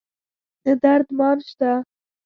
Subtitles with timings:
[0.63, 1.71] نه درد مان شته